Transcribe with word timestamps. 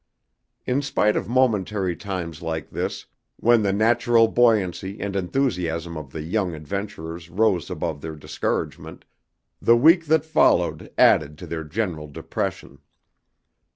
In 0.65 0.81
spite 0.81 1.15
of 1.15 1.29
momentary 1.29 1.95
times 1.95 2.41
like 2.41 2.71
this, 2.71 3.05
when 3.37 3.61
the 3.61 3.71
natural 3.71 4.27
buoyancy 4.27 4.99
and 4.99 5.15
enthusiasm 5.15 5.95
of 5.95 6.11
the 6.11 6.23
young 6.23 6.55
adventurers 6.55 7.29
rose 7.29 7.69
above 7.69 8.01
their 8.01 8.15
discouragement, 8.15 9.05
the 9.61 9.77
week 9.77 10.07
that 10.07 10.25
followed 10.25 10.91
added 10.97 11.37
to 11.37 11.45
their 11.45 11.63
general 11.63 12.07
depression. 12.07 12.79